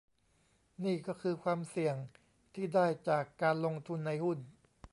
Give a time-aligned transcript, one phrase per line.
[0.83, 1.95] นี่ก็คือความเสี่ยง
[2.55, 4.37] ที่ได้จากการลงทุนในหุ้น